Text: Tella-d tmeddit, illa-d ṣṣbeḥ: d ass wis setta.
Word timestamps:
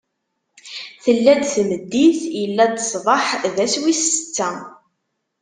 Tella-d 1.03 1.43
tmeddit, 1.53 2.19
illa-d 2.43 2.77
ṣṣbeḥ: 2.85 3.25
d 3.53 3.55
ass 3.65 3.75
wis 3.81 4.01
setta. 4.13 4.49